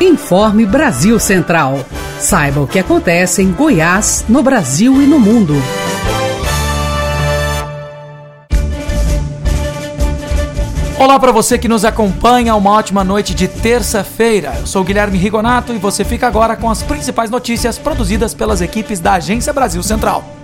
Informe 0.00 0.66
Brasil 0.66 1.18
Central. 1.18 1.80
Saiba 2.20 2.60
o 2.60 2.66
que 2.66 2.78
acontece 2.78 3.40
em 3.40 3.50
Goiás, 3.50 4.26
no 4.28 4.42
Brasil 4.42 5.00
e 5.00 5.06
no 5.06 5.18
mundo. 5.18 5.54
Olá 10.98 11.18
para 11.18 11.32
você 11.32 11.56
que 11.56 11.66
nos 11.66 11.82
acompanha, 11.82 12.54
uma 12.54 12.72
ótima 12.72 13.02
noite 13.02 13.34
de 13.34 13.48
terça-feira. 13.48 14.54
Eu 14.58 14.66
sou 14.66 14.84
Guilherme 14.84 15.16
Rigonato 15.16 15.72
e 15.72 15.78
você 15.78 16.04
fica 16.04 16.26
agora 16.26 16.56
com 16.56 16.70
as 16.70 16.82
principais 16.82 17.30
notícias 17.30 17.78
produzidas 17.78 18.34
pelas 18.34 18.60
equipes 18.60 19.00
da 19.00 19.14
Agência 19.14 19.50
Brasil 19.50 19.82
Central. 19.82 20.35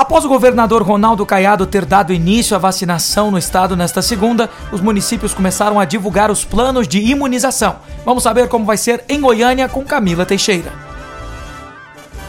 Após 0.00 0.24
o 0.24 0.30
governador 0.30 0.82
Ronaldo 0.82 1.26
Caiado 1.26 1.66
ter 1.66 1.84
dado 1.84 2.10
início 2.10 2.56
à 2.56 2.58
vacinação 2.58 3.30
no 3.30 3.36
estado 3.36 3.76
nesta 3.76 4.00
segunda, 4.00 4.48
os 4.72 4.80
municípios 4.80 5.34
começaram 5.34 5.78
a 5.78 5.84
divulgar 5.84 6.30
os 6.30 6.42
planos 6.42 6.88
de 6.88 7.00
imunização. 7.00 7.76
Vamos 8.02 8.22
saber 8.22 8.48
como 8.48 8.64
vai 8.64 8.78
ser 8.78 9.04
em 9.10 9.20
Goiânia 9.20 9.68
com 9.68 9.84
Camila 9.84 10.24
Teixeira. 10.24 10.89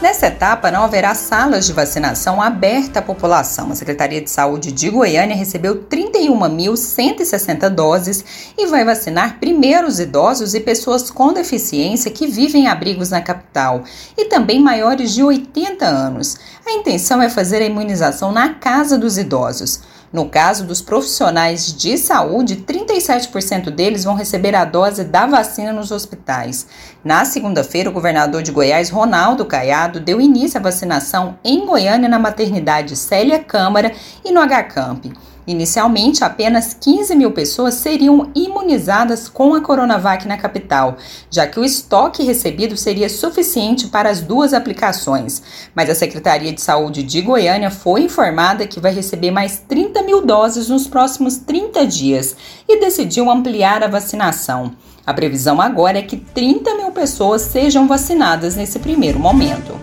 Nessa 0.02 0.26
etapa, 0.26 0.68
não 0.68 0.82
haverá 0.82 1.14
salas 1.14 1.64
de 1.64 1.72
vacinação 1.72 2.42
aberta 2.42 2.98
à 2.98 3.02
população. 3.02 3.70
A 3.70 3.76
Secretaria 3.76 4.20
de 4.20 4.28
Saúde 4.28 4.72
de 4.72 4.90
Goiânia 4.90 5.36
recebeu 5.36 5.84
31.160 5.84 7.68
doses 7.68 8.24
e 8.58 8.66
vai 8.66 8.84
vacinar 8.84 9.38
primeiro 9.38 9.86
os 9.86 10.00
idosos 10.00 10.54
e 10.54 10.60
pessoas 10.60 11.08
com 11.08 11.32
deficiência 11.32 12.10
que 12.10 12.26
vivem 12.26 12.64
em 12.64 12.66
abrigos 12.66 13.10
na 13.10 13.20
capital 13.20 13.84
e 14.18 14.24
também 14.24 14.60
maiores 14.60 15.14
de 15.14 15.22
80 15.22 15.86
anos. 15.86 16.36
A 16.66 16.72
intenção 16.72 17.22
é 17.22 17.28
fazer 17.28 17.62
a 17.62 17.66
imunização 17.66 18.32
na 18.32 18.54
casa 18.54 18.98
dos 18.98 19.16
idosos. 19.16 19.82
No 20.12 20.28
caso 20.28 20.66
dos 20.66 20.82
profissionais 20.82 21.72
de 21.72 21.96
saúde, 21.96 22.56
37% 22.56 23.70
deles 23.70 24.04
vão 24.04 24.14
receber 24.14 24.54
a 24.54 24.64
dose 24.64 25.04
da 25.04 25.26
vacina 25.26 25.72
nos 25.72 25.90
hospitais. 25.90 26.66
Na 27.02 27.24
segunda-feira, 27.24 27.88
o 27.88 27.92
governador 27.92 28.42
de 28.42 28.52
Goiás, 28.52 28.90
Ronaldo 28.90 29.46
Caiado, 29.46 30.00
deu 30.00 30.20
início 30.20 30.60
à 30.60 30.62
vacinação 30.62 31.38
em 31.42 31.64
Goiânia 31.64 32.10
na 32.10 32.18
maternidade 32.18 32.94
Célia 32.94 33.38
Câmara 33.38 33.92
e 34.22 34.30
no 34.30 34.42
HCamp. 34.42 35.10
Inicialmente, 35.46 36.22
apenas 36.22 36.72
15 36.72 37.16
mil 37.16 37.32
pessoas 37.32 37.74
seriam 37.74 38.30
imunizadas 38.34 39.28
com 39.28 39.54
a 39.54 39.60
Coronavac 39.60 40.26
na 40.26 40.36
capital, 40.36 40.96
já 41.28 41.46
que 41.46 41.58
o 41.58 41.64
estoque 41.64 42.22
recebido 42.22 42.76
seria 42.76 43.08
suficiente 43.08 43.88
para 43.88 44.08
as 44.08 44.20
duas 44.20 44.54
aplicações. 44.54 45.42
Mas 45.74 45.90
a 45.90 45.94
Secretaria 45.94 46.52
de 46.52 46.60
Saúde 46.60 47.02
de 47.02 47.20
Goiânia 47.20 47.70
foi 47.70 48.02
informada 48.02 48.66
que 48.66 48.78
vai 48.78 48.92
receber 48.92 49.32
mais 49.32 49.58
30 49.66 50.02
mil 50.02 50.24
doses 50.24 50.68
nos 50.68 50.86
próximos 50.86 51.38
30 51.38 51.86
dias 51.86 52.36
e 52.68 52.78
decidiu 52.78 53.28
ampliar 53.28 53.82
a 53.82 53.88
vacinação. 53.88 54.72
A 55.04 55.12
previsão 55.12 55.60
agora 55.60 55.98
é 55.98 56.02
que 56.02 56.16
30 56.16 56.76
mil 56.76 56.92
pessoas 56.92 57.42
sejam 57.42 57.88
vacinadas 57.88 58.54
nesse 58.54 58.78
primeiro 58.78 59.18
momento. 59.18 59.76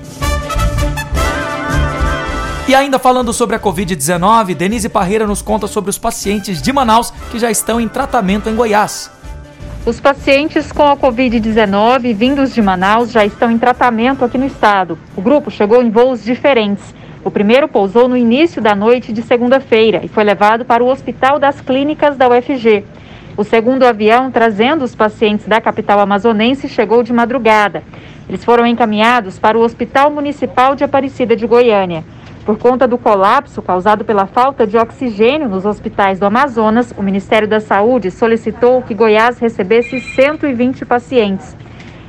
E 2.70 2.76
ainda 2.76 3.00
falando 3.00 3.34
sobre 3.34 3.56
a 3.56 3.60
Covid-19, 3.60 4.54
Denise 4.54 4.90
Parreira 4.90 5.26
nos 5.26 5.42
conta 5.42 5.66
sobre 5.66 5.90
os 5.90 5.98
pacientes 5.98 6.62
de 6.62 6.72
Manaus 6.72 7.12
que 7.32 7.40
já 7.40 7.50
estão 7.50 7.82
em 7.82 7.88
tratamento 7.88 8.48
em 8.48 8.56
Goiás. 8.56 9.10
Os 9.88 10.00
pacientes 10.00 10.72
com 10.72 10.84
a 10.84 10.96
Covid-19 10.96 12.14
vindos 12.14 12.54
de 12.54 12.62
Manaus 12.62 13.12
já 13.12 13.26
estão 13.26 13.50
em 13.50 13.58
tratamento 13.58 14.24
aqui 14.24 14.38
no 14.38 14.46
estado. 14.46 15.00
O 15.18 15.22
grupo 15.22 15.50
chegou 15.50 15.82
em 15.82 15.90
voos 15.90 16.24
diferentes. 16.24 16.94
O 17.24 17.32
primeiro 17.32 17.68
pousou 17.68 18.08
no 18.08 18.16
início 18.16 18.62
da 18.62 18.76
noite 18.76 19.12
de 19.12 19.24
segunda-feira 19.24 20.02
e 20.04 20.08
foi 20.08 20.24
levado 20.24 20.64
para 20.64 20.84
o 20.84 20.90
Hospital 20.90 21.40
das 21.40 21.60
Clínicas 21.60 22.18
da 22.18 22.30
UFG. 22.30 22.86
O 23.36 23.44
segundo 23.44 23.82
avião, 23.82 24.30
trazendo 24.30 24.86
os 24.86 24.94
pacientes 24.94 25.48
da 25.48 25.60
capital 25.60 26.00
amazonense, 26.00 26.70
chegou 26.70 27.02
de 27.02 27.12
madrugada. 27.12 27.82
Eles 28.30 28.46
foram 28.46 28.64
encaminhados 28.64 29.40
para 29.40 29.58
o 29.58 29.62
Hospital 29.62 30.12
Municipal 30.12 30.76
de 30.76 30.84
Aparecida 30.84 31.36
de 31.36 31.48
Goiânia. 31.48 32.04
Por 32.50 32.58
conta 32.58 32.88
do 32.88 32.98
colapso 32.98 33.62
causado 33.62 34.04
pela 34.04 34.26
falta 34.26 34.66
de 34.66 34.76
oxigênio 34.76 35.48
nos 35.48 35.68
hospitais 35.68 36.18
do 36.18 36.26
Amazonas, 36.26 36.92
o 36.98 37.04
Ministério 37.04 37.48
da 37.48 37.60
Saúde 37.60 38.10
solicitou 38.10 38.82
que 38.82 38.96
Goiás 38.96 39.38
recebesse 39.38 40.02
120 40.02 40.84
pacientes. 40.84 41.56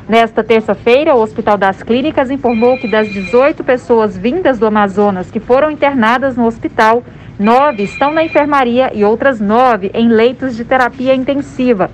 Nesta 0.09 0.43
terça-feira, 0.43 1.15
o 1.15 1.21
Hospital 1.21 1.59
das 1.59 1.83
Clínicas 1.83 2.31
informou 2.31 2.79
que 2.79 2.89
das 2.89 3.11
18 3.11 3.63
pessoas 3.63 4.17
vindas 4.17 4.59
do 4.59 4.67
Amazonas 4.67 5.31
que 5.31 5.41
foram 5.41 5.71
internadas 5.71 6.39
no 6.39 6.47
hospital, 6.47 7.05
nove 7.39 7.83
estão 7.83 8.11
na 8.11 8.25
enfermaria 8.25 8.91
e 8.95 9.05
outras 9.05 9.43
nove 9.43 9.91
em 9.93 10.09
leitos 10.09 10.57
de 10.57 10.65
terapia 10.65 11.15
intensiva. 11.15 11.91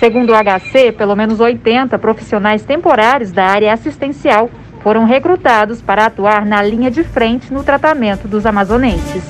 Segundo 0.00 0.30
o 0.30 0.34
HC, 0.34 0.90
pelo 0.90 1.14
menos 1.14 1.38
80 1.38 1.96
profissionais 2.00 2.64
temporários 2.64 3.30
da 3.30 3.46
área 3.46 3.72
assistencial 3.72 4.50
foram 4.86 5.04
recrutados 5.04 5.82
para 5.82 6.06
atuar 6.06 6.46
na 6.46 6.62
linha 6.62 6.88
de 6.92 7.02
frente 7.02 7.52
no 7.52 7.64
tratamento 7.64 8.28
dos 8.28 8.46
amazonenses. 8.46 9.20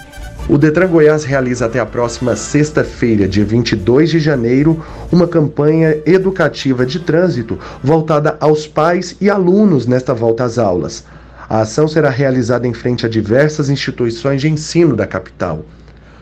O 0.48 0.60
Detran 0.60 0.86
Goiás 0.90 1.24
realiza 1.24 1.66
até 1.66 1.80
a 1.80 1.88
próxima 1.88 2.36
sexta-feira, 2.36 3.28
dia 3.28 3.44
22 3.44 4.12
de 4.12 4.20
janeiro, 4.20 4.86
uma 5.12 5.28
campanha 5.28 6.00
educativa 6.06 6.86
de 6.86 7.00
trânsito 7.00 7.58
voltada 7.84 8.38
aos 8.40 8.68
pais 8.68 9.16
e 9.20 9.28
alunos 9.28 9.88
nesta 9.88 10.14
volta 10.14 10.44
às 10.44 10.60
aulas. 10.60 11.04
A 11.50 11.62
ação 11.62 11.88
será 11.88 12.12
realizada 12.12 12.68
em 12.68 12.76
frente 12.76 13.08
a 13.08 13.10
diversas 13.10 13.72
instituições 13.72 14.40
de 14.40 14.50
ensino 14.50 14.96
da 14.96 15.08
capital. 15.08 15.66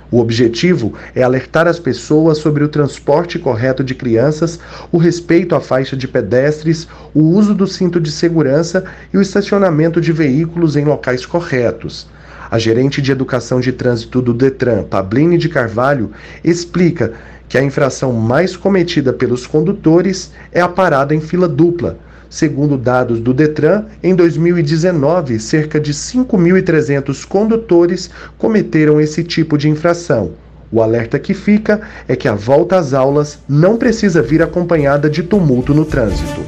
O 0.09 0.21
objetivo 0.21 0.93
é 1.13 1.21
alertar 1.21 1.67
as 1.67 1.79
pessoas 1.79 2.37
sobre 2.37 2.63
o 2.63 2.69
transporte 2.69 3.37
correto 3.37 3.83
de 3.83 3.93
crianças, 3.93 4.57
o 4.89 4.97
respeito 4.97 5.53
à 5.53 5.59
faixa 5.59 5.97
de 5.97 6.07
pedestres, 6.07 6.87
o 7.13 7.23
uso 7.23 7.53
do 7.53 7.67
cinto 7.67 7.99
de 7.99 8.09
segurança 8.09 8.85
e 9.13 9.17
o 9.17 9.21
estacionamento 9.21 9.99
de 9.99 10.13
veículos 10.13 10.77
em 10.77 10.85
locais 10.85 11.25
corretos. 11.25 12.07
A 12.55 12.57
gerente 12.57 13.01
de 13.01 13.11
educação 13.11 13.59
de 13.59 13.73
trânsito 13.73 14.21
do 14.21 14.33
Detran, 14.33 14.83
Pabline 14.83 15.37
de 15.37 15.49
Carvalho, 15.49 16.11
explica 16.41 17.11
que 17.49 17.57
a 17.57 17.61
infração 17.61 18.13
mais 18.13 18.55
cometida 18.55 19.11
pelos 19.11 19.45
condutores 19.45 20.31
é 20.53 20.61
a 20.61 20.69
parada 20.69 21.13
em 21.13 21.19
fila 21.19 21.49
dupla. 21.49 21.97
Segundo 22.29 22.77
dados 22.77 23.19
do 23.19 23.33
Detran, 23.33 23.83
em 24.01 24.15
2019, 24.15 25.37
cerca 25.37 25.81
de 25.81 25.93
5.300 25.93 27.27
condutores 27.27 28.09
cometeram 28.37 29.01
esse 29.01 29.21
tipo 29.21 29.57
de 29.57 29.67
infração. 29.67 30.31
O 30.71 30.81
alerta 30.81 31.19
que 31.19 31.33
fica 31.33 31.81
é 32.07 32.15
que 32.15 32.29
a 32.29 32.35
volta 32.35 32.77
às 32.77 32.93
aulas 32.93 33.37
não 33.49 33.75
precisa 33.75 34.21
vir 34.21 34.41
acompanhada 34.41 35.09
de 35.09 35.23
tumulto 35.23 35.73
no 35.73 35.83
trânsito. 35.83 36.39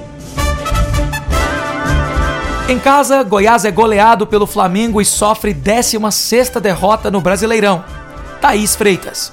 Em 2.69 2.77
casa, 2.77 3.23
Goiás 3.23 3.63
é 3.63 3.71
goleado 3.71 4.27
pelo 4.27 4.45
Flamengo 4.45 4.99
e 4.99 5.05
sofre 5.05 5.53
16ª 5.53 6.59
derrota 6.59 7.09
no 7.09 7.21
Brasileirão. 7.21 7.81
Thaís 8.41 8.75
Freitas. 8.75 9.31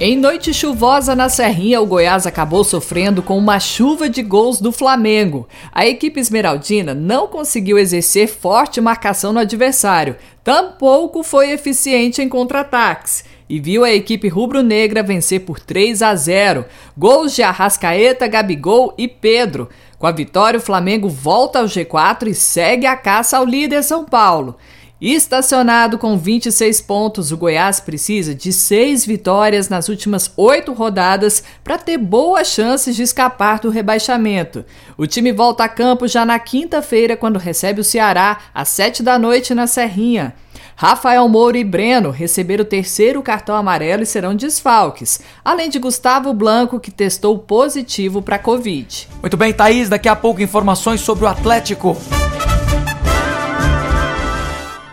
Em 0.00 0.16
noite 0.16 0.54
chuvosa 0.54 1.14
na 1.14 1.28
Serrinha, 1.28 1.82
o 1.82 1.86
Goiás 1.86 2.26
acabou 2.26 2.64
sofrendo 2.64 3.22
com 3.22 3.36
uma 3.36 3.60
chuva 3.60 4.08
de 4.08 4.22
gols 4.22 4.58
do 4.58 4.72
Flamengo. 4.72 5.46
A 5.70 5.86
equipe 5.86 6.18
esmeraldina 6.18 6.94
não 6.94 7.28
conseguiu 7.28 7.78
exercer 7.78 8.26
forte 8.26 8.80
marcação 8.80 9.30
no 9.30 9.40
adversário, 9.40 10.16
tampouco 10.42 11.22
foi 11.22 11.50
eficiente 11.50 12.22
em 12.22 12.28
contra-ataques 12.28 13.22
e 13.48 13.60
viu 13.60 13.84
a 13.84 13.92
equipe 13.92 14.28
rubro-negra 14.28 15.02
vencer 15.02 15.40
por 15.40 15.60
3 15.60 16.02
a 16.02 16.14
0. 16.14 16.64
Gols 16.96 17.34
de 17.34 17.42
Arrascaeta, 17.42 18.26
Gabigol 18.26 18.94
e 18.96 19.06
Pedro. 19.06 19.68
Com 20.04 20.08
a 20.08 20.12
vitória, 20.12 20.58
o 20.58 20.62
Flamengo 20.62 21.08
volta 21.08 21.60
ao 21.60 21.64
G4 21.64 22.26
e 22.26 22.34
segue 22.34 22.84
a 22.84 22.94
caça 22.94 23.38
ao 23.38 23.46
líder 23.46 23.82
São 23.82 24.04
Paulo. 24.04 24.54
Estacionado 25.00 25.96
com 25.96 26.18
26 26.18 26.82
pontos, 26.82 27.32
o 27.32 27.38
Goiás 27.38 27.80
precisa 27.80 28.34
de 28.34 28.52
seis 28.52 29.06
vitórias 29.06 29.70
nas 29.70 29.88
últimas 29.88 30.30
oito 30.36 30.74
rodadas 30.74 31.42
para 31.64 31.78
ter 31.78 31.96
boas 31.96 32.48
chances 32.48 32.94
de 32.94 33.02
escapar 33.02 33.60
do 33.60 33.70
rebaixamento. 33.70 34.62
O 34.98 35.06
time 35.06 35.32
volta 35.32 35.64
a 35.64 35.70
campo 35.70 36.06
já 36.06 36.26
na 36.26 36.38
quinta-feira, 36.38 37.16
quando 37.16 37.38
recebe 37.38 37.80
o 37.80 37.84
Ceará, 37.84 38.40
às 38.52 38.68
sete 38.68 39.02
da 39.02 39.18
noite 39.18 39.54
na 39.54 39.66
Serrinha. 39.66 40.34
Rafael 40.76 41.28
Moura 41.28 41.56
e 41.56 41.64
Breno 41.64 42.10
receberam 42.10 42.62
o 42.62 42.66
terceiro 42.66 43.22
cartão 43.22 43.54
amarelo 43.54 44.02
e 44.02 44.06
serão 44.06 44.34
desfalques, 44.34 45.20
além 45.44 45.70
de 45.70 45.78
Gustavo 45.78 46.32
Blanco, 46.34 46.80
que 46.80 46.90
testou 46.90 47.38
positivo 47.38 48.20
para 48.20 48.38
Covid. 48.38 49.08
Muito 49.20 49.36
bem, 49.36 49.52
Thaís, 49.52 49.88
daqui 49.88 50.08
a 50.08 50.16
pouco 50.16 50.42
informações 50.42 51.00
sobre 51.00 51.24
o 51.24 51.28
Atlético. 51.28 51.96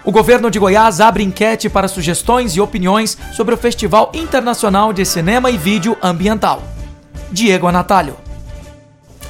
O 0.04 0.12
governo 0.12 0.52
de 0.52 0.60
Goiás 0.60 1.00
abre 1.00 1.24
enquete 1.24 1.70
para 1.70 1.88
sugestões 1.88 2.56
e 2.56 2.62
opiniões 2.62 3.18
sobre 3.34 3.54
o 3.54 3.58
Festival 3.58 4.12
Internacional 4.14 4.92
de 4.92 5.06
Cinema 5.06 5.50
e 5.50 5.58
Vídeo 5.58 5.98
Ambiental. 6.02 6.62
Diego 7.32 7.68
Anatalho. 7.68 8.31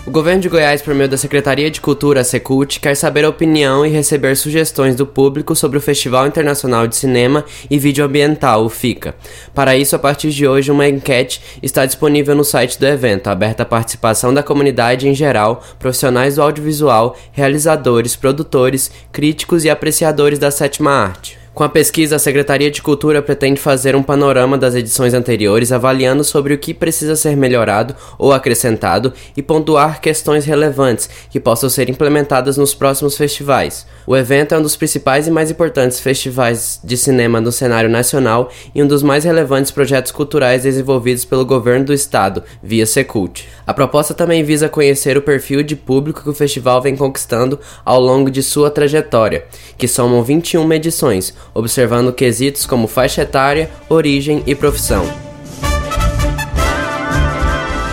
O 0.03 0.09
governo 0.09 0.41
de 0.41 0.49
Goiás, 0.49 0.81
por 0.81 0.95
meio 0.95 1.07
da 1.07 1.15
Secretaria 1.15 1.69
de 1.69 1.79
Cultura, 1.79 2.23
Secult, 2.23 2.79
quer 2.79 2.95
saber 2.95 3.23
a 3.23 3.29
opinião 3.29 3.85
e 3.85 3.89
receber 3.89 4.35
sugestões 4.35 4.95
do 4.95 5.05
público 5.05 5.55
sobre 5.55 5.77
o 5.77 5.81
Festival 5.81 6.25
Internacional 6.25 6.87
de 6.87 6.95
Cinema 6.95 7.45
e 7.69 7.77
Vídeo 7.77 8.03
Ambiental, 8.03 8.65
o 8.65 8.69
FICA. 8.69 9.13
Para 9.53 9.77
isso, 9.77 9.95
a 9.95 9.99
partir 9.99 10.31
de 10.31 10.47
hoje, 10.47 10.71
uma 10.71 10.87
enquete 10.87 11.59
está 11.61 11.85
disponível 11.85 12.33
no 12.33 12.43
site 12.43 12.79
do 12.79 12.87
evento, 12.87 13.27
aberta 13.27 13.61
à 13.61 13.65
participação 13.65 14.33
da 14.33 14.41
comunidade 14.41 15.07
em 15.07 15.13
geral, 15.13 15.63
profissionais 15.77 16.35
do 16.35 16.41
audiovisual, 16.41 17.15
realizadores, 17.31 18.15
produtores, 18.15 18.89
críticos 19.11 19.65
e 19.65 19.69
apreciadores 19.69 20.39
da 20.39 20.49
sétima 20.49 20.91
arte. 20.91 21.40
Com 21.53 21.65
a 21.65 21.69
pesquisa, 21.69 22.15
a 22.15 22.19
Secretaria 22.19 22.71
de 22.71 22.81
Cultura 22.81 23.21
pretende 23.21 23.59
fazer 23.59 23.93
um 23.93 24.01
panorama 24.01 24.57
das 24.57 24.73
edições 24.73 25.13
anteriores, 25.13 25.73
avaliando 25.73 26.23
sobre 26.23 26.53
o 26.53 26.57
que 26.57 26.73
precisa 26.73 27.13
ser 27.13 27.35
melhorado 27.35 27.93
ou 28.17 28.31
acrescentado 28.31 29.11
e 29.35 29.41
pontuar 29.41 29.99
questões 29.99 30.45
relevantes 30.45 31.09
que 31.29 31.41
possam 31.41 31.69
ser 31.69 31.89
implementadas 31.89 32.55
nos 32.55 32.73
próximos 32.73 33.17
festivais. 33.17 33.85
O 34.07 34.15
evento 34.15 34.55
é 34.55 34.57
um 34.57 34.61
dos 34.61 34.77
principais 34.77 35.27
e 35.27 35.31
mais 35.31 35.51
importantes 35.51 35.99
festivais 35.99 36.79
de 36.81 36.95
cinema 36.95 37.41
no 37.41 37.51
cenário 37.51 37.89
nacional 37.89 38.49
e 38.73 38.81
um 38.81 38.87
dos 38.87 39.03
mais 39.03 39.25
relevantes 39.25 39.71
projetos 39.71 40.13
culturais 40.13 40.63
desenvolvidos 40.63 41.25
pelo 41.25 41.45
governo 41.45 41.87
do 41.87 41.93
estado, 41.93 42.43
via 42.63 42.85
Secult. 42.85 43.45
A 43.67 43.73
proposta 43.73 44.13
também 44.13 44.41
visa 44.41 44.69
conhecer 44.69 45.17
o 45.17 45.21
perfil 45.21 45.63
de 45.63 45.75
público 45.75 46.23
que 46.23 46.29
o 46.29 46.33
festival 46.33 46.81
vem 46.81 46.95
conquistando 46.95 47.59
ao 47.83 47.99
longo 47.99 48.31
de 48.31 48.41
sua 48.41 48.71
trajetória, 48.71 49.43
que 49.77 49.87
somam 49.87 50.23
21 50.23 50.71
edições 50.71 51.41
observando 51.53 52.13
quesitos 52.13 52.65
como 52.65 52.87
faixa 52.87 53.21
etária, 53.21 53.69
origem 53.89 54.43
e 54.45 54.55
profissão. 54.55 55.05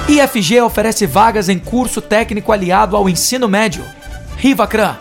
IFG 0.08 0.62
oferece 0.62 1.06
vagas 1.06 1.48
em 1.48 1.58
curso 1.58 2.00
técnico 2.00 2.50
aliado 2.50 2.96
ao 2.96 3.08
ensino 3.08 3.46
médio. 3.46 3.84
Rivacran. 4.36 4.96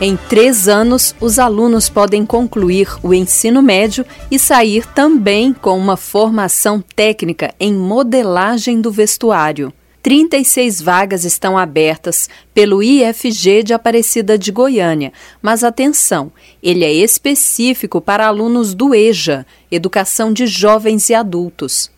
Em 0.00 0.16
três 0.16 0.68
anos, 0.68 1.14
os 1.20 1.38
alunos 1.38 1.88
podem 1.88 2.24
concluir 2.24 2.88
o 3.02 3.12
ensino 3.12 3.60
médio 3.60 4.06
e 4.30 4.38
sair 4.38 4.86
também 4.86 5.52
com 5.52 5.76
uma 5.76 5.96
formação 5.96 6.80
técnica 6.94 7.52
em 7.58 7.74
modelagem 7.74 8.80
do 8.80 8.92
vestuário. 8.92 9.72
36 10.02 10.80
vagas 10.80 11.24
estão 11.24 11.58
abertas 11.58 12.28
pelo 12.54 12.82
IFG 12.82 13.62
de 13.62 13.74
Aparecida 13.74 14.38
de 14.38 14.52
Goiânia, 14.52 15.12
mas 15.42 15.64
atenção, 15.64 16.32
ele 16.62 16.84
é 16.84 16.92
específico 16.92 18.00
para 18.00 18.26
alunos 18.26 18.74
do 18.74 18.94
EJA, 18.94 19.44
Educação 19.70 20.32
de 20.32 20.46
Jovens 20.46 21.10
e 21.10 21.14
Adultos. 21.14 21.90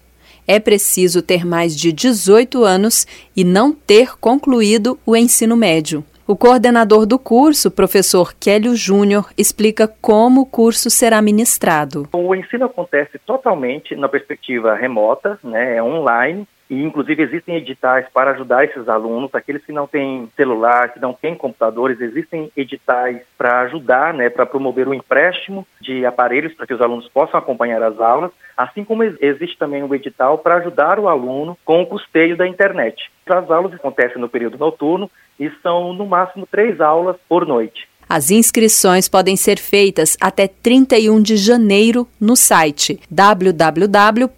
É 0.47 0.59
preciso 0.59 1.23
ter 1.23 1.47
mais 1.47 1.77
de 1.77 1.93
18 1.93 2.65
anos 2.65 3.07
e 3.37 3.45
não 3.45 3.73
ter 3.73 4.19
concluído 4.19 4.99
o 5.07 5.15
ensino 5.17 5.57
médio. 5.57 6.05
O 6.27 6.37
coordenador 6.37 7.07
do 7.07 7.19
curso, 7.19 7.71
professor 7.71 8.33
Kélio 8.39 8.77
Júnior, 8.77 9.31
explica 9.37 9.89
como 10.01 10.43
o 10.43 10.47
curso 10.47 10.89
será 10.89 11.21
ministrado. 11.21 12.09
O 12.13 12.35
ensino 12.35 12.67
acontece 12.67 13.19
totalmente 13.27 13.97
na 13.97 14.09
perspectiva 14.09 14.75
remota, 14.75 15.39
né, 15.43 15.77
é 15.77 15.83
online, 15.83 16.47
e 16.71 16.81
inclusive 16.81 17.21
existem 17.21 17.57
editais 17.57 18.07
para 18.15 18.31
ajudar 18.31 18.65
esses 18.65 18.89
alunos, 18.89 19.35
aqueles 19.35 19.65
que 19.65 19.73
não 19.73 19.89
têm 19.89 20.31
celular, 20.37 20.93
que 20.93 21.01
não 21.01 21.13
têm 21.13 21.35
computadores, 21.35 22.01
existem 22.01 22.49
editais 22.57 23.21
para 23.37 23.63
ajudar, 23.63 24.15
né, 24.15 24.31
para 24.31 24.47
promover 24.47 24.87
o 24.87 24.95
empréstimo 24.95 25.67
de 25.81 26.07
aparelhos 26.07 26.55
para 26.55 26.69
que 26.69 26.75
os 26.75 26.81
alunos 26.81 27.09
possam 27.09 27.41
acompanhar 27.41 27.83
as 27.83 28.01
aulas, 28.01 28.31
assim 28.57 28.85
como 28.85 29.03
existe 29.03 29.59
também 29.59 29.83
um 29.83 29.93
edital 29.93 30.39
para 30.39 30.59
ajudar 30.59 31.01
o 31.01 31.09
aluno 31.09 31.59
com 31.65 31.83
o 31.83 31.87
custeio 31.87 32.37
da 32.37 32.47
internet. 32.47 33.11
As 33.27 33.51
aulas 33.51 33.75
acontecem 33.75 34.21
no 34.21 34.29
período 34.29 34.57
noturno 34.57 35.11
e 35.39 35.51
são 35.63 35.93
no 35.93 36.07
máximo 36.07 36.47
três 36.47 36.81
aulas 36.81 37.17
por 37.29 37.45
noite. 37.47 37.89
As 38.09 38.31
inscrições 38.31 39.09
podem 39.09 39.37
ser 39.37 39.59
feitas 39.59 40.17
até 40.21 40.49
31 40.49 41.23
de 41.23 41.37
janeiro 41.37 42.09
no 42.21 42.37
site 42.37 43.01
www.ifg.com 43.09 44.31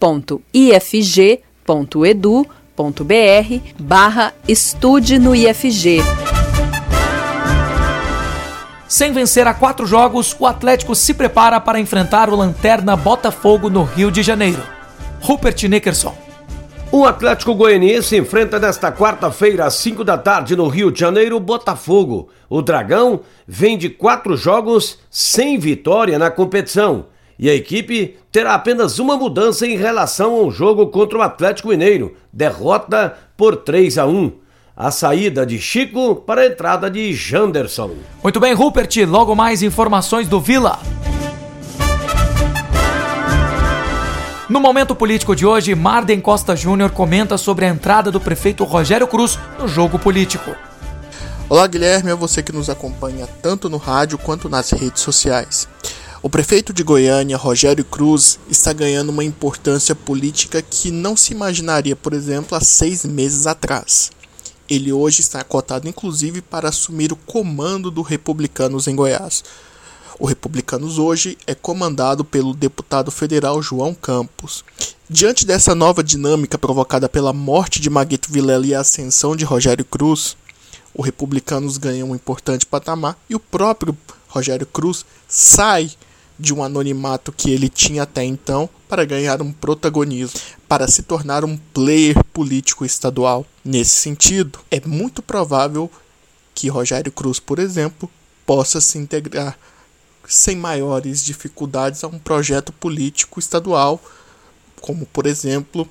edu.br 2.05 3.73
barra 3.79 4.35
estude 4.47 5.19
no 5.19 5.35
IFG. 5.35 6.03
Sem 8.89 9.11
vencer 9.13 9.47
a 9.47 9.55
quatro 9.55 9.87
jogos, 9.87 10.37
o 10.39 10.47
Atlético 10.47 10.95
se 10.95 11.15
prepara 11.15 11.59
para 11.59 11.81
enfrentar 11.81 12.29
o 12.29 12.37
Lanterna 12.37 12.95
Botafogo 12.95 13.71
no 13.71 13.85
Rio 13.85 14.11
de 14.11 14.23
Janeiro. 14.23 14.63
Rupert 15.21 15.63
Nickerson. 15.63 16.15
O 16.91 17.07
Atlético 17.07 17.55
Goianiense 17.55 18.19
enfrenta 18.19 18.59
nesta 18.59 18.93
quarta-feira, 18.93 19.65
às 19.65 19.75
5 19.77 20.05
da 20.05 20.19
tarde, 20.19 20.55
no 20.55 20.69
Rio 20.69 20.93
de 20.93 21.01
Janeiro, 21.01 21.37
o 21.37 21.41
Botafogo. 21.41 22.29
O 22.51 22.61
Dragão 22.61 23.21
vem 23.49 23.79
de 23.79 23.89
quatro 23.89 24.37
jogos 24.37 24.99
sem 25.11 25.59
vitória 25.59 26.19
na 26.19 26.31
competição 26.31 27.07
e 27.39 27.49
a 27.49 27.55
equipe 27.55 28.17
terá 28.31 28.55
apenas 28.55 28.99
uma 28.99 29.17
mudança 29.17 29.67
em 29.67 29.77
relação 29.77 30.35
ao 30.35 30.51
jogo 30.51 30.87
contra 30.89 31.19
o 31.19 31.23
Atlético 31.23 31.69
Mineiro, 31.69 32.15
derrota 32.33 33.17
por 33.37 33.57
3 33.57 33.99
a 33.99 34.07
1. 34.07 34.33
A 34.75 34.91
saída 34.91 35.45
de 35.45 35.59
Chico 35.59 36.17
para 36.17 36.43
a 36.43 36.47
entrada 36.47 36.91
de 36.91 37.13
Janderson. 37.13 37.91
Muito 38.23 38.41
bem, 38.41 38.55
Rupert, 38.55 38.91
logo 39.07 39.35
mais 39.35 39.63
informações 39.63 40.27
do 40.27 40.41
Vila. 40.41 40.79
No 44.49 44.61
momento 44.61 44.95
político 44.95 45.35
de 45.35 45.47
hoje, 45.47 45.75
Marden 45.75 46.21
Costa 46.21 46.55
Júnior 46.55 46.91
comenta 46.91 47.39
sobre 47.39 47.65
a 47.65 47.69
entrada 47.69 48.11
do 48.11 48.21
prefeito 48.21 48.65
Rogério 48.65 49.07
Cruz 49.07 49.39
no 49.59 49.67
jogo 49.67 49.99
político. 49.99 50.55
Olá, 51.49 51.67
Guilherme, 51.67 52.11
é 52.11 52.15
você 52.15 52.43
que 52.43 52.53
nos 52.53 52.69
acompanha 52.69 53.27
tanto 53.41 53.69
no 53.69 53.77
rádio 53.77 54.19
quanto 54.19 54.49
nas 54.49 54.71
redes 54.71 55.03
sociais. 55.03 55.69
O 56.25 56.31
prefeito 56.31 56.73
de 56.73 56.85
Goiânia, 56.85 57.37
Rogério 57.37 57.85
Cruz, 57.85 58.39
está 58.49 58.73
ganhando 58.73 59.09
uma 59.09 59.25
importância 59.25 59.93
política 59.93 60.63
que 60.63 60.89
não 60.89 61.17
se 61.17 61.33
imaginaria, 61.33 61.97
por 61.97 62.13
exemplo, 62.13 62.57
há 62.57 62.61
seis 62.61 63.05
meses 63.05 63.45
atrás. 63.45 64.13
Ele 64.71 64.93
hoje 64.93 65.21
está 65.21 65.43
cotado, 65.43 65.89
inclusive, 65.89 66.41
para 66.41 66.69
assumir 66.69 67.13
o 67.13 67.17
comando 67.17 67.91
do 67.91 68.03
Republicanos 68.03 68.87
em 68.87 68.95
Goiás. 68.95 69.43
O 70.17 70.25
Republicanos 70.25 70.97
hoje 70.97 71.37
é 71.45 71.57
comandado 71.57 72.25
pelo 72.25 72.55
deputado 72.55 73.11
federal 73.11 73.61
João 73.61 73.93
Campos. 73.93 74.65
Diante 75.11 75.45
dessa 75.45 75.75
nova 75.75 76.05
dinâmica 76.05 76.57
provocada 76.57 77.09
pela 77.09 77.33
morte 77.33 77.81
de 77.81 77.91
Maguito 77.91 78.31
Vilela 78.31 78.65
e 78.65 78.77
a 78.77 78.81
ascensão 78.81 79.35
de 79.35 79.45
Rogério 79.45 79.85
Cruz, 79.85 80.37
o 80.95 81.03
Republicanos 81.03 81.79
ganha 81.79 82.07
um 82.07 82.15
importante 82.15 82.65
patamar 82.65 83.19
e 83.29 83.35
o 83.35 83.41
próprio 83.41 83.99
Rogério 84.29 84.67
Cruz 84.67 85.05
sai 85.27 85.91
de 86.43 86.53
um 86.53 86.63
anonimato 86.63 87.33
que 87.33 87.51
ele 87.51 87.69
tinha 87.69 88.03
até 88.03 88.25
então 88.25 88.69
para 88.89 89.05
ganhar 89.05 89.41
um 89.41 89.53
protagonismo, 89.53 90.39
para 90.69 90.89
se 90.89 91.05
tornar 91.05 91.45
um 91.45 91.57
player 91.57 92.23
político 92.33 92.85
estadual. 92.85 93.47
Nesse 93.65 93.93
sentido, 93.93 94.59
é 94.71 94.81
muito 94.85 95.23
provável 95.23 95.91
que 96.55 96.69
Rogério 96.69 97.13
Cruz, 97.13 97.39
por 97.39 97.59
exemplo, 97.59 98.11
possa 98.45 98.81
se 98.81 98.99
integrar 98.99 99.57
sem 100.27 100.57
maiores 100.57 101.25
dificuldades 101.25 102.03
a 102.03 102.09
um 102.09 102.19
projeto 102.19 102.73
político 102.73 103.39
estadual, 103.39 104.01
como 104.81 105.07
por 105.07 105.27
exemplo 105.27 105.89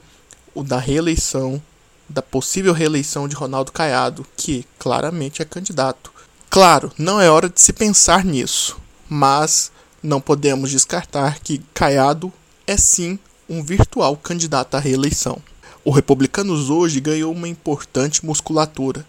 o 0.53 0.63
da 0.63 0.77
reeleição, 0.77 1.62
da 2.10 2.22
possível 2.22 2.74
reeleição 2.74 3.27
de 3.27 3.36
Ronaldo 3.36 3.72
Caiado, 3.72 4.25
que 4.36 4.65
claramente 4.77 5.41
é 5.41 5.46
candidato. 5.46 6.12
Claro, 6.50 6.91
não 6.98 7.22
é 7.22 7.29
hora 7.29 7.50
de 7.50 7.62
se 7.62 7.72
pensar 7.72 8.25
nisso, 8.25 8.77
mas 9.10 9.72
não 10.01 10.20
podemos 10.20 10.72
descartar 10.72 11.39
que 11.39 11.62
Caiado 11.74 12.31
é 12.65 12.75
sim 12.77 13.20
um 13.50 13.63
virtual 13.63 14.15
candidato 14.17 14.75
à 14.75 14.79
reeleição. 14.79 15.41
O 15.84 15.91
Republicanos 15.91 16.70
hoje 16.70 17.00
ganhou 17.00 17.34
uma 17.34 17.48
importante 17.48 18.25
musculatura 18.25 19.05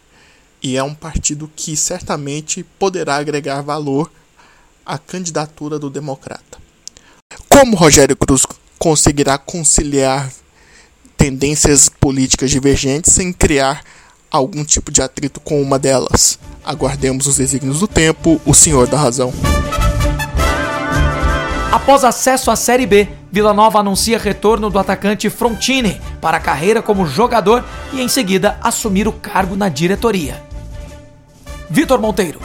e 0.62 0.76
é 0.76 0.82
um 0.82 0.94
partido 0.94 1.50
que 1.54 1.76
certamente 1.76 2.64
poderá 2.78 3.16
agregar 3.16 3.62
valor 3.62 4.10
à 4.84 4.98
candidatura 4.98 5.78
do 5.78 5.90
democrata. 5.90 6.58
Como 7.48 7.76
Rogério 7.76 8.16
Cruz 8.16 8.46
conseguirá 8.78 9.38
conciliar 9.38 10.30
tendências 11.16 11.88
políticas 11.88 12.50
divergentes 12.50 13.12
sem 13.12 13.32
criar 13.32 13.84
algum 14.30 14.64
tipo 14.64 14.90
de 14.90 15.02
atrito 15.02 15.40
com 15.40 15.60
uma 15.60 15.78
delas? 15.78 16.38
Aguardemos 16.64 17.26
os 17.26 17.36
desígnios 17.36 17.80
do 17.80 17.88
tempo, 17.88 18.40
o 18.44 18.54
senhor 18.54 18.86
da 18.86 18.98
razão. 18.98 19.32
Após 21.72 22.04
acesso 22.04 22.50
à 22.50 22.54
Série 22.54 22.84
B, 22.84 23.08
Vila 23.30 23.54
Nova 23.54 23.78
anuncia 23.78 24.18
retorno 24.18 24.68
do 24.68 24.78
atacante 24.78 25.30
Frontini 25.30 25.98
para 26.20 26.36
a 26.36 26.40
carreira 26.40 26.82
como 26.82 27.06
jogador 27.06 27.64
e 27.94 28.02
em 28.02 28.08
seguida 28.08 28.58
assumir 28.60 29.08
o 29.08 29.12
cargo 29.12 29.56
na 29.56 29.70
diretoria. 29.70 30.42
Vitor 31.70 31.98
Monteiro. 31.98 32.38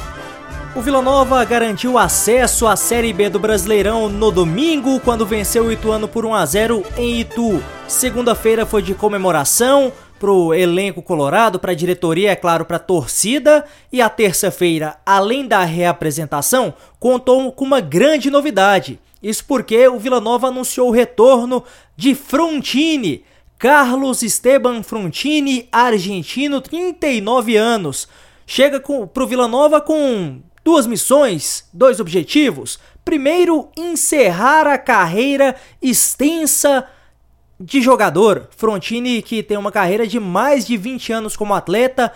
O 0.74 0.79
Vila 0.81 1.01
Nova 1.01 1.43
garantiu 1.43 1.98
acesso 1.98 2.67
à 2.67 2.77
Série 2.77 3.12
B 3.12 3.27
do 3.27 3.38
Brasileirão 3.38 4.07
no 4.07 4.31
domingo, 4.31 4.98
quando 5.01 5.25
venceu 5.25 5.65
o 5.65 5.72
Ituano 5.74 6.07
por 6.07 6.25
1 6.25 6.34
a 6.34 6.46
0 6.46 6.86
em 6.96 7.19
Itu. 7.19 7.62
Segunda-feira 7.86 8.65
foi 8.65 8.81
de 8.81 8.93
comemoração 8.93 9.91
para 10.17 10.31
o 10.31 10.53
elenco 10.53 11.01
colorado, 11.01 11.60
para 11.60 11.74
a 11.74 11.75
diretoria, 11.75 12.31
é 12.31 12.36
claro, 12.36 12.63
para 12.63 12.77
a 12.77 12.79
torcida. 12.79 13.65
E 13.91 14.01
a 14.01 14.07
terça-feira, 14.07 14.96
além 15.05 15.46
da 15.46 15.65
reapresentação, 15.65 16.74
contou 16.98 17.51
com 17.51 17.65
uma 17.65 17.81
grande 17.81 18.29
novidade. 18.29 18.98
Isso 19.21 19.43
porque 19.45 19.88
o 19.88 20.00
Vila 20.00 20.21
Nova 20.21 20.47
anunciou 20.47 20.89
o 20.89 20.93
retorno 20.93 21.63
de 21.95 22.13
Frontini. 22.13 23.24
Carlos 23.57 24.21
Esteban 24.21 24.83
Frontini, 24.83 25.67
argentino, 25.71 26.62
39 26.62 27.57
anos 27.57 28.07
chega 28.47 28.79
para 28.79 29.24
o 29.24 29.27
Vila 29.27 29.47
Nova 29.47 29.81
com 29.81 30.41
duas 30.63 30.88
missões, 30.88 31.67
dois 31.74 32.00
objetivos. 32.00 32.79
Primeiro, 33.03 33.69
encerrar 33.75 34.65
a 34.65 34.77
carreira 34.77 35.55
extensa 35.81 36.88
de 37.59 37.81
jogador. 37.81 38.47
Frontini, 38.55 39.21
que 39.21 39.43
tem 39.43 39.57
uma 39.57 39.71
carreira 39.71 40.07
de 40.07 40.19
mais 40.19 40.65
de 40.65 40.77
20 40.77 41.12
anos 41.12 41.36
como 41.36 41.53
atleta, 41.53 42.13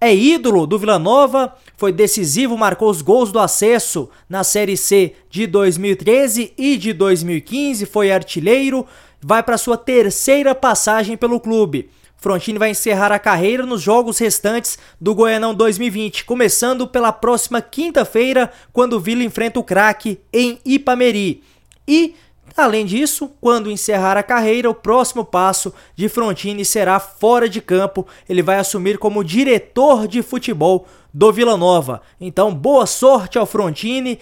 é 0.00 0.14
ídolo 0.14 0.66
do 0.66 0.78
Vila 0.78 0.98
Nova, 0.98 1.54
foi 1.76 1.92
decisivo, 1.92 2.56
marcou 2.56 2.88
os 2.88 3.02
gols 3.02 3.30
do 3.30 3.38
acesso 3.38 4.08
na 4.28 4.42
Série 4.42 4.76
C 4.76 5.14
de 5.28 5.46
2013 5.46 6.54
e 6.56 6.76
de 6.78 6.92
2015, 6.92 7.84
foi 7.84 8.10
artilheiro, 8.10 8.86
vai 9.20 9.42
para 9.42 9.58
sua 9.58 9.76
terceira 9.76 10.54
passagem 10.54 11.16
pelo 11.16 11.38
clube. 11.38 11.90
Frontini 12.16 12.58
vai 12.58 12.70
encerrar 12.70 13.12
a 13.12 13.18
carreira 13.18 13.64
nos 13.64 13.80
jogos 13.80 14.18
restantes 14.18 14.78
do 15.00 15.14
Goianão 15.14 15.54
2020, 15.54 16.24
começando 16.24 16.86
pela 16.86 17.12
próxima 17.12 17.62
quinta-feira, 17.62 18.50
quando 18.72 18.94
o 18.94 19.00
Vila 19.00 19.24
enfrenta 19.24 19.58
o 19.58 19.64
craque 19.64 20.18
em 20.32 20.58
Ipameri. 20.64 21.42
E, 21.88 22.14
além 22.56 22.84
disso, 22.84 23.30
quando 23.40 23.70
encerrar 23.70 24.16
a 24.16 24.22
carreira, 24.22 24.68
o 24.68 24.74
próximo 24.74 25.24
passo 25.24 25.72
de 25.94 26.08
Frontini 26.08 26.64
será 26.64 26.98
fora 26.98 27.48
de 27.48 27.60
campo. 27.60 28.06
Ele 28.28 28.42
vai 28.42 28.58
assumir 28.58 28.98
como 28.98 29.24
diretor 29.24 30.06
de 30.06 30.22
futebol 30.22 30.86
do 31.12 31.32
Vila 31.32 31.56
Nova. 31.56 32.02
Então, 32.20 32.54
boa 32.54 32.86
sorte 32.86 33.38
ao 33.38 33.46
Frontini, 33.46 34.18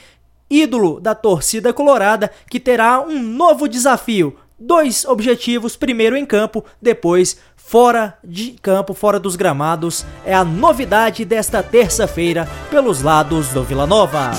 ídolo 0.51 1.01
da 1.01 1.15
torcida 1.15 1.73
colorada, 1.73 2.31
que 2.51 2.59
terá 2.59 3.01
um 3.01 3.23
novo 3.23 3.69
desafio. 3.69 4.37
Dois 4.59 5.05
objetivos, 5.05 5.77
primeiro 5.77 6.17
em 6.17 6.27
campo, 6.27 6.65
depois 6.83 7.39
fora 7.57 8.19
de 8.25 8.53
campo, 8.63 8.95
fora 8.95 9.21
dos 9.21 9.37
gramados, 9.37 10.05
é 10.25 10.35
a 10.35 10.43
novidade 10.43 11.25
desta 11.25 11.63
terça-feira 11.63 12.49
pelos 12.71 13.03
lados 13.03 13.49
do 13.49 13.63
Vila 13.63 13.87
Nova. 13.87 14.31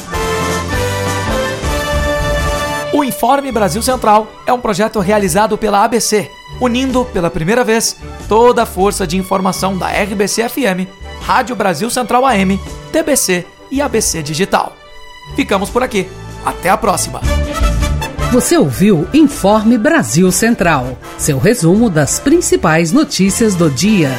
O 2.99 3.03
Informe 3.05 3.49
Brasil 3.49 3.81
Central 3.81 4.27
é 4.45 4.51
um 4.51 4.59
projeto 4.59 4.99
realizado 4.99 5.57
pela 5.57 5.85
ABC, 5.85 6.29
unindo 6.59 7.05
pela 7.05 7.31
primeira 7.31 7.63
vez 7.63 7.95
toda 8.27 8.63
a 8.63 8.65
força 8.65 9.07
de 9.07 9.15
informação 9.15 9.77
da 9.77 9.87
RBC 9.87 10.49
FM, 10.49 10.85
Rádio 11.21 11.55
Brasil 11.55 11.89
Central 11.89 12.25
AM, 12.25 12.59
TBC 12.91 13.45
e 13.71 13.81
ABC 13.81 14.21
Digital. 14.21 14.75
Ficamos 15.33 15.69
por 15.69 15.81
aqui. 15.81 16.09
Até 16.43 16.69
a 16.69 16.75
próxima! 16.75 17.21
Você 18.33 18.57
ouviu 18.57 19.07
Informe 19.13 19.77
Brasil 19.77 20.29
Central, 20.29 20.97
seu 21.17 21.39
resumo 21.39 21.89
das 21.89 22.19
principais 22.19 22.91
notícias 22.91 23.55
do 23.55 23.69
dia. 23.69 24.09